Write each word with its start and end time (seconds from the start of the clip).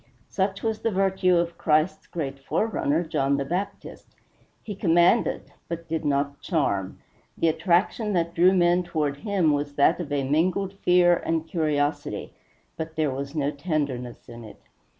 Such 0.29 0.63
was 0.63 0.79
the 0.81 0.89
virtue 0.89 1.35
of 1.37 1.59
Christ's 1.59 2.07
great 2.07 2.39
forerunner, 2.39 3.03
John 3.03 3.37
the 3.37 3.45
Baptist. 3.45 4.15
He 4.63 4.73
commanded, 4.73 5.53
but 5.67 5.87
did 5.87 6.05
not 6.05 6.41
charm; 6.41 6.97
the 7.37 7.49
attraction 7.49 8.13
that 8.13 8.33
drew 8.33 8.51
men 8.51 8.81
toward 8.81 9.17
him 9.17 9.53
was 9.53 9.75
that 9.75 9.99
of 9.99 10.09
mingled 10.09 10.73
fear 10.79 11.17
and 11.17 11.47
curiosity, 11.47 12.33
but 12.77 12.95
there 12.95 13.11
was 13.11 13.35
no 13.35 13.51
tenderness 13.51 14.27
in 14.27 14.43
it. 14.43 14.63